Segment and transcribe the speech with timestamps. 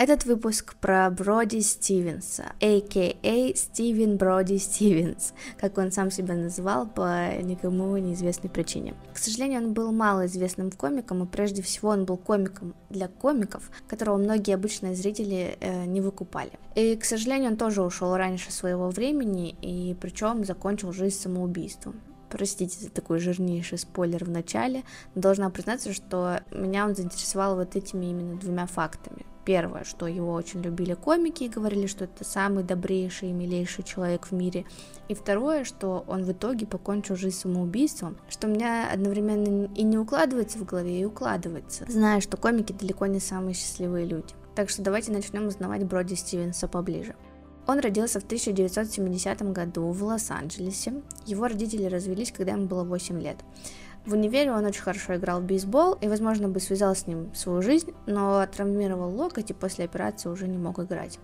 [0.00, 3.54] Этот выпуск про Броди Стивенса, а.к.а.
[3.54, 8.94] Стивен Броди Стивенс, как он сам себя называл по никому неизвестной причине.
[9.12, 14.16] К сожалению, он был малоизвестным комиком, и прежде всего он был комиком для комиков, которого
[14.16, 16.52] многие обычные зрители э, не выкупали.
[16.76, 22.00] И, к сожалению, он тоже ушел раньше своего времени, и причем закончил жизнь самоубийством.
[22.30, 24.82] Простите за такой жирнейший спойлер в начале,
[25.14, 29.26] но должна признаться, что меня он заинтересовал вот этими именно двумя фактами.
[29.44, 34.26] Первое, что его очень любили комики и говорили, что это самый добрейший и милейший человек
[34.26, 34.66] в мире.
[35.08, 39.98] И второе, что он в итоге покончил жизнь самоубийством, что у меня одновременно и не
[39.98, 44.34] укладывается в голове, и укладывается, зная, что комики далеко не самые счастливые люди.
[44.54, 47.14] Так что давайте начнем узнавать Броди Стивенса поближе.
[47.66, 51.02] Он родился в 1970 году в Лос-Анджелесе.
[51.24, 53.36] Его родители развелись, когда ему было 8 лет.
[54.06, 57.60] В универе он очень хорошо играл в бейсбол и, возможно, бы связал с ним свою
[57.60, 61.18] жизнь, но травмировал локоть и после операции уже не мог играть.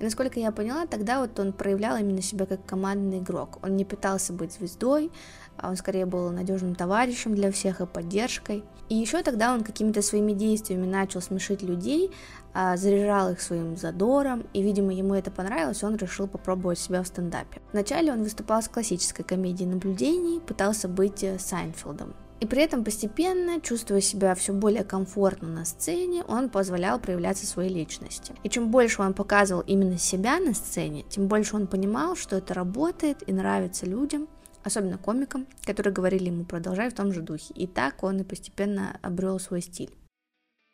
[0.00, 3.58] И насколько я поняла, тогда вот он проявлял именно себя как командный игрок.
[3.62, 5.12] Он не пытался быть звездой,
[5.58, 8.64] а он скорее был надежным товарищем для всех и поддержкой.
[8.88, 12.10] И еще тогда он какими-то своими действиями начал смешить людей,
[12.54, 17.06] а, заряжал их своим задором, и, видимо, ему это понравилось, он решил попробовать себя в
[17.06, 17.60] стендапе.
[17.72, 22.14] Вначале он выступал с классической комедией наблюдений, пытался быть э, Сайнфилдом.
[22.42, 27.72] И при этом постепенно, чувствуя себя все более комфортно на сцене, он позволял проявляться своей
[27.72, 28.34] личности.
[28.42, 32.52] И чем больше он показывал именно себя на сцене, тем больше он понимал, что это
[32.52, 34.26] работает и нравится людям,
[34.64, 37.54] особенно комикам, которые говорили ему продолжай в том же духе.
[37.54, 39.94] И так он и постепенно обрел свой стиль.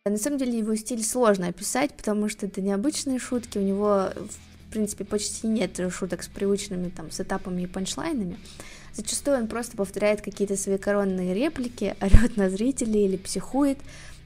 [0.07, 4.09] На самом деле его стиль сложно описать, потому что это необычные шутки, у него,
[4.69, 8.39] в принципе, почти нет шуток с привычными там сетапами и панчлайнами.
[8.93, 13.79] Зачастую он просто повторяет какие-то свои коронные реплики, орет на зрителей или психует,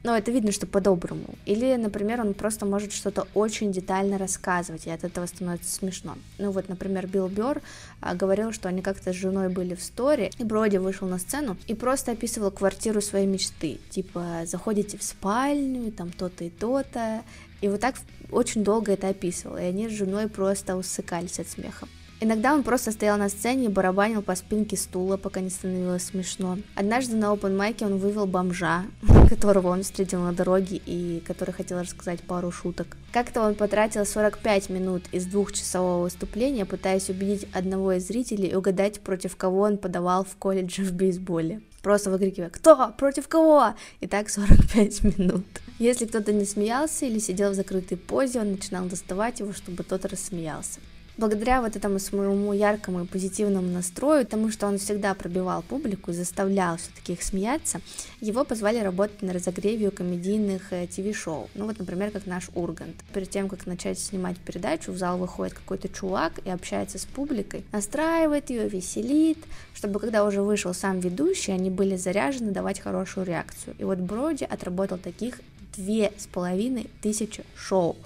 [0.03, 1.37] но это видно, что по-доброму.
[1.47, 6.17] Или, например, он просто может что-то очень детально рассказывать, и от этого становится смешно.
[6.39, 7.63] Ну вот, например, Билл Бёрр
[8.01, 11.57] а, говорил, что они как-то с женой были в сторе, и Броди вышел на сцену
[11.69, 13.79] и просто описывал квартиру своей мечты.
[13.91, 17.23] Типа, заходите в спальню, там то-то и то-то.
[17.63, 17.95] И вот так
[18.31, 21.87] очень долго это описывал, и они с женой просто усыкались от смеха.
[22.21, 26.59] Иногда он просто стоял на сцене и барабанил по спинке стула, пока не становилось смешно.
[26.77, 28.85] Однажды на open майке он вывел бомжа,
[29.29, 32.97] которого он встретил на дороге и который хотел рассказать пару шуток.
[33.13, 39.37] Как-то он потратил 45 минут из двухчасового выступления, пытаясь убедить одного из зрителей угадать, против
[39.37, 41.61] кого он подавал в колледже в бейсболе.
[41.83, 42.93] Просто выкрикивая «Кто?
[42.97, 45.45] Против кого?» И так 45 минут.
[45.83, 50.05] Если кто-то не смеялся или сидел в закрытой позе, он начинал доставать его, чтобы тот
[50.05, 50.79] рассмеялся
[51.17, 56.15] благодаря вот этому своему яркому и позитивному настрою, тому, что он всегда пробивал публику и
[56.15, 57.81] заставлял все-таки их смеяться,
[58.21, 61.49] его позвали работать на разогреве комедийных э, ТВ-шоу.
[61.55, 62.97] Ну вот, например, как наш Ургант.
[63.13, 67.65] Перед тем, как начать снимать передачу, в зал выходит какой-то чувак и общается с публикой,
[67.73, 69.39] настраивает ее, веселит,
[69.75, 73.77] чтобы когда уже вышел сам ведущий, они были заряжены давать хорошую реакцию.
[73.79, 75.41] И вот Броди отработал таких
[75.77, 77.97] две с половиной тысячи шоу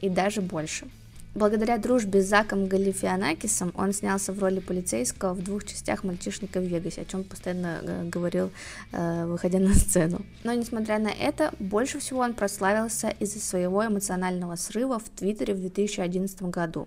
[0.00, 0.86] и даже больше.
[1.34, 6.62] Благодаря дружбе с Заком Галифианакисом он снялся в роли полицейского в двух частях «Мальчишника в
[6.62, 8.52] Вегасе», о чем постоянно э, говорил,
[8.92, 10.24] э, выходя на сцену.
[10.44, 15.60] Но, несмотря на это, больше всего он прославился из-за своего эмоционального срыва в Твиттере в
[15.60, 16.86] 2011 году.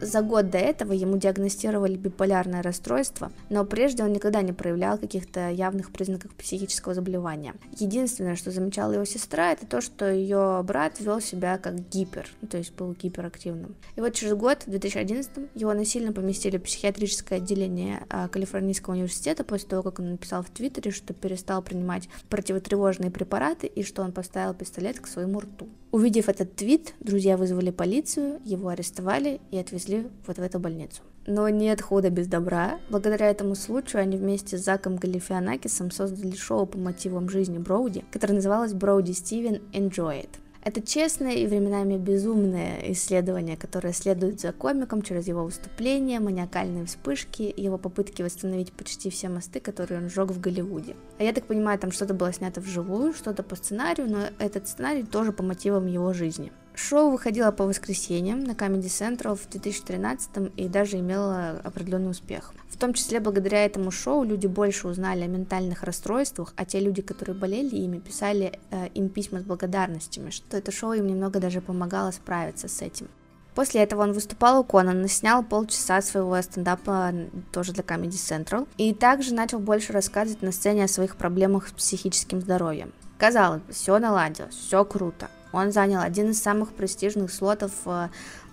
[0.00, 5.50] За год до этого ему диагностировали биполярное расстройство, но прежде он никогда не проявлял каких-то
[5.50, 7.54] явных признаков психического заболевания.
[7.78, 12.48] Единственное, что замечала его сестра, это то, что ее брат вел себя как гипер, ну,
[12.48, 13.76] то есть был гиперактивным.
[13.96, 19.44] И вот через год, в 2011 его насильно поместили в психиатрическое отделение а, Калифорнийского университета
[19.44, 24.12] после того, как он написал в Твиттере, что перестал принимать противотревожные препараты и что он
[24.12, 25.68] поставил пистолет к своему рту.
[25.92, 31.02] Увидев этот твит, друзья вызвали полицию, его арестовали и отвезли вот в эту больницу.
[31.26, 32.78] Но нет хода без добра.
[32.90, 38.34] Благодаря этому случаю они вместе с Заком Галифианакисом создали шоу по мотивам жизни Броуди, которое
[38.34, 40.30] называлось Броуди Стивен Enjoy It.
[40.62, 47.52] Это честное и временами безумное исследование, которое следует за комиком через его выступления, маниакальные вспышки,
[47.56, 50.96] его попытки восстановить почти все мосты, которые он сжег в Голливуде.
[51.18, 55.02] А я так понимаю, там что-то было снято вживую, что-то по сценарию, но этот сценарий
[55.02, 56.52] тоже по мотивам его жизни.
[56.82, 62.52] Шоу выходило по воскресеньям на Comedy Central в 2013 и даже имело определенный успех.
[62.70, 67.02] В том числе благодаря этому шоу люди больше узнали о ментальных расстройствах, а те люди,
[67.02, 71.60] которые болели ими, писали э, им письма с благодарностями, что это шоу им немного даже
[71.60, 73.08] помогало справиться с этим.
[73.54, 77.12] После этого он выступал у Конана, снял полчаса своего стендапа
[77.52, 81.72] тоже для Comedy Central, и также начал больше рассказывать на сцене о своих проблемах с
[81.72, 82.92] психическим здоровьем.
[83.18, 85.28] Казалось бы, все наладилось, все круто.
[85.52, 88.08] Он занял один из самых престижных слотов э,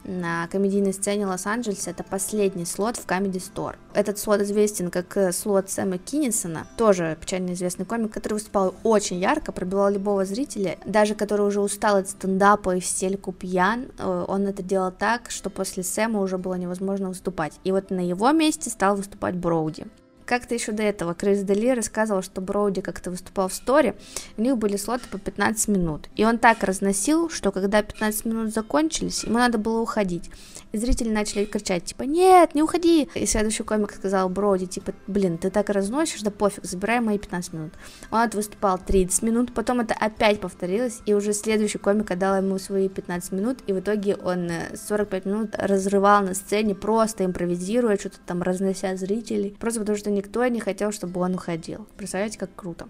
[0.08, 1.92] на комедийной сцене Лос-Анджелеса.
[1.92, 3.76] Это последний слот в Comedy Store.
[3.94, 9.20] Этот слот известен как э, слот Сэма Киннисона, тоже печально известный комик, который выступал очень
[9.20, 14.26] ярко, пробивал любого зрителя, даже который уже устал от стендапа и в стельку пьян, э,
[14.28, 17.54] он это делал так, что после Сэма уже было невозможно выступать.
[17.64, 19.86] И вот на его месте стал выступать Броуди.
[20.28, 23.96] Как-то еще до этого Крис Дели рассказывал, что Броуди как-то выступал в сторе,
[24.36, 26.10] у них были слоты по 15 минут.
[26.18, 30.30] И он так разносил, что когда 15 минут закончились, ему надо было уходить.
[30.74, 33.08] И зрители начали кричать, типа, нет, не уходи.
[33.16, 37.54] И следующий комик сказал Броуди, типа, блин, ты так разносишь, да пофиг, забирай мои 15
[37.54, 37.74] минут.
[38.12, 42.60] Он это выступал 30 минут, потом это опять повторилось, и уже следующий комик отдал ему
[42.60, 47.98] свои 15 минут, и в итоге он 45 э, минут разрывал на сцене, просто импровизируя,
[47.98, 51.88] что-то там разнося зрителей, просто потому что никто не хотел, чтобы он уходил.
[51.96, 52.88] Представляете, как круто.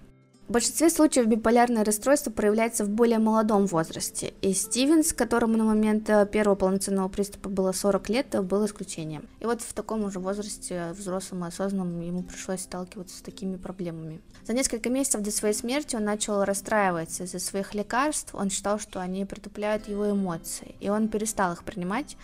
[0.48, 6.10] В большинстве случаев биполярное расстройство проявляется в более молодом возрасте, и Стивенс, которому на момент
[6.10, 9.28] э, первого полноценного приступа было 40 лет, э, был исключением.
[9.42, 14.22] И вот в таком уже возрасте, взрослым и осознанным, ему пришлось сталкиваться с такими проблемами.
[14.46, 19.02] За несколько месяцев до своей смерти он начал расстраиваться из-за своих лекарств, он считал, что
[19.02, 22.16] они притупляют его эмоции, и он перестал их принимать,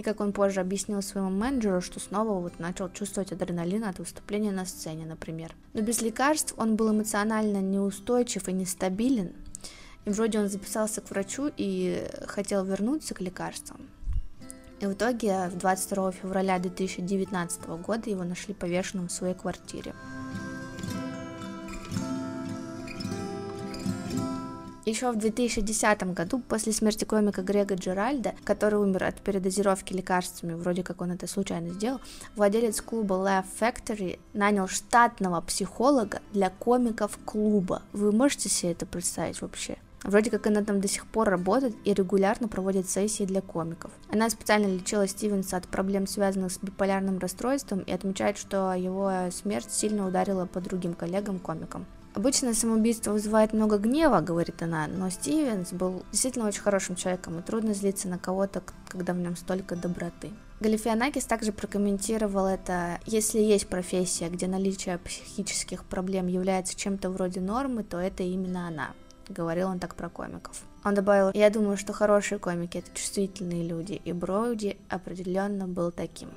[0.00, 4.50] и как он позже объяснил своему менеджеру, что снова вот начал чувствовать адреналин от выступления
[4.50, 5.54] на сцене, например.
[5.74, 9.34] Но без лекарств он был эмоционально неустойчив и нестабилен,
[10.06, 13.90] и вроде он записался к врачу и хотел вернуться к лекарствам.
[14.80, 19.92] И в итоге 22 февраля 2019 года его нашли повешенным в своей квартире.
[24.90, 30.82] Еще в 2010 году, после смерти комика Грега Джеральда, который умер от передозировки лекарствами, вроде
[30.82, 32.00] как он это случайно сделал,
[32.34, 37.82] владелец клуба Laugh Factory нанял штатного психолога для комиков клуба.
[37.92, 39.76] Вы можете себе это представить вообще?
[40.02, 43.92] Вроде как она там до сих пор работает и регулярно проводит сессии для комиков.
[44.08, 49.70] Она специально лечила Стивенса от проблем, связанных с биполярным расстройством, и отмечает, что его смерть
[49.70, 51.86] сильно ударила по другим коллегам-комикам.
[52.14, 57.42] Обычно самоубийство вызывает много гнева, говорит она, но Стивенс был действительно очень хорошим человеком, и
[57.42, 60.30] трудно злиться на кого-то, когда в нем столько доброты.
[60.58, 67.84] Галифианакис также прокомментировал это, если есть профессия, где наличие психических проблем является чем-то вроде нормы,
[67.84, 68.90] то это именно она.
[69.28, 70.60] Говорил он так про комиков.
[70.84, 76.28] Он добавил, я думаю, что хорошие комики это чувствительные люди, и Броуди определенно был таким.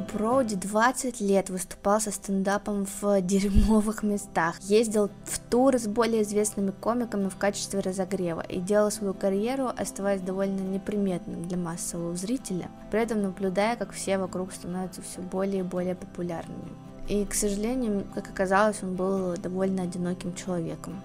[0.00, 6.70] Броуди 20 лет выступал со стендапом в дерьмовых местах, ездил в туры с более известными
[6.70, 13.00] комиками в качестве разогрева и делал свою карьеру, оставаясь довольно неприметным для массового зрителя, при
[13.00, 16.70] этом наблюдая, как все вокруг становятся все более и более популярными.
[17.08, 21.00] И, к сожалению, как оказалось, он был довольно одиноким человеком.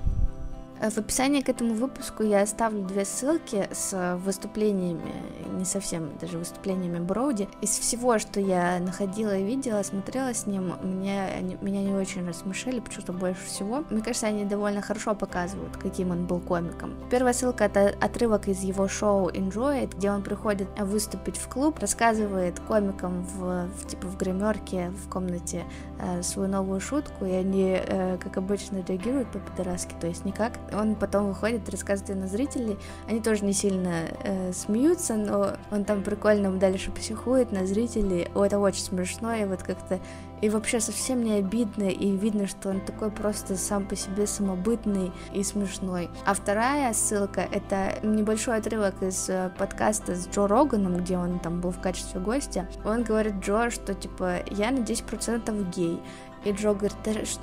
[0.79, 5.13] Э, в описании к этому выпуску я оставлю две ссылки с выступлениями,
[5.57, 7.47] не совсем даже выступлениями Броуди.
[7.61, 12.27] Из всего, что я находила и видела, смотрела с ним, меня, они, меня не очень
[12.27, 13.83] рассмешили, почему-то больше всего.
[13.89, 16.93] Мне кажется, они довольно хорошо показывают, каким он был комиком.
[17.09, 21.79] Первая ссылка— это отрывок из его шоу Enjoy It, где он приходит выступить в клуб,
[21.79, 25.63] рассказывает комикам в, в типа в гримерке в комнате
[25.99, 30.95] э, свою новую шутку, и они, э, как обычно, реагируют по-пидораски, то есть никак он
[30.95, 32.77] потом выходит, рассказывает на зрителей,
[33.07, 38.43] они тоже не сильно э, смеются, но он там прикольно дальше психует на зрителей, О,
[38.43, 39.99] это очень смешно, и вот как-то,
[40.41, 45.11] и вообще совсем не обидно, и видно, что он такой просто сам по себе самобытный
[45.33, 46.09] и смешной.
[46.25, 51.61] А вторая ссылка, это небольшой отрывок из э, подкаста с Джо Роганом, где он там
[51.61, 52.67] был в качестве гостя.
[52.83, 56.01] Он говорит Джо, что типа я на 10% гей,
[56.45, 56.95] и Джо говорит,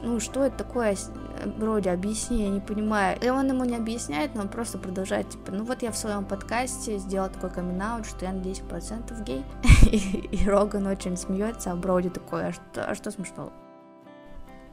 [0.02, 0.96] ну что это такое,
[1.58, 3.18] вроде объясни, я не понимаю.
[3.20, 6.24] И он ему не объясняет, но он просто продолжает, типа, ну вот я в своем
[6.24, 9.44] подкасте сделал такой камин что я на 10% гей.
[9.90, 9.96] и,
[10.36, 13.52] и Роган очень смеется, а Броуди такой, а что, а что смешного?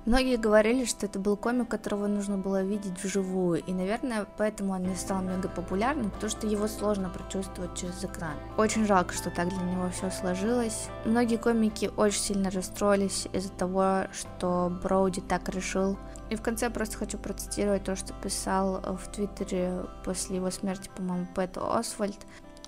[0.10, 4.82] Многие говорили, что это был комик, которого нужно было видеть вживую, и, наверное, поэтому он
[4.82, 8.34] не стал мега популярным, потому что его сложно прочувствовать через экран.
[8.58, 10.88] Очень жалко, что так для него все сложилось.
[11.06, 15.96] Многие комики очень сильно расстроились из-за того, что Броуди так решил.
[16.32, 21.28] И в конце просто хочу процитировать то, что писал в Твиттере после его смерти, по-моему,
[21.36, 22.18] Пэт Освальд.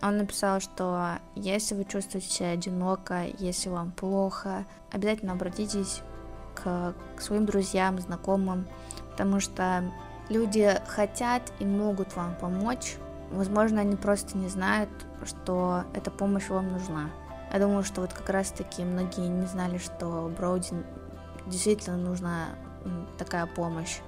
[0.04, 6.04] Он написал, что если вы чувствуете себя одиноко, если вам плохо, обязательно обратитесь
[6.56, 8.68] к, к своим друзьям, знакомым,
[9.12, 9.84] потому что
[10.30, 12.96] люди хотят и могут вам помочь.
[13.32, 14.90] Возможно, они просто не знают,
[15.26, 17.10] что эта помощь вам нужна.
[17.54, 20.74] Я думаю, что вот как раз-таки многие не знали, что Броуди
[21.48, 22.48] действительно нужна
[23.18, 24.00] такая помощь.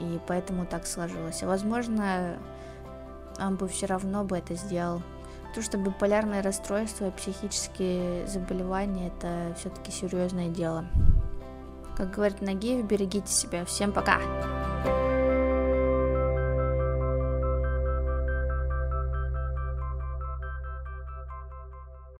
[0.00, 1.42] и поэтому так сложилось.
[1.42, 2.38] Возможно,
[3.38, 5.02] он бы все равно бы это сделал.
[5.54, 10.84] То, что биполярное расстройство и психические заболевания это все-таки серьезное дело.
[12.00, 13.66] Как говорит Нагиев, берегите себя.
[13.66, 14.22] Всем пока!